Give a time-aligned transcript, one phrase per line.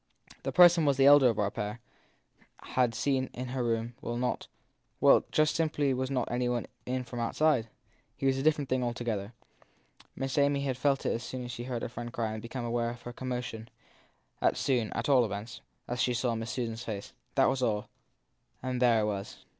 [0.41, 1.79] The person the elder of our pair
[2.63, 4.47] had seen in her room was not
[4.99, 7.67] well, just simply was not any one in from outside.
[8.17, 9.33] He was a different thing altogether.
[10.15, 12.41] Miss Amy had felt it as soon as she heard her friend s cry and
[12.41, 13.69] become aware of her commotion;
[14.41, 17.13] as soon, at all events, as she saw Miss Susan s face.
[17.35, 17.87] That was all
[18.63, 19.45] and there it was.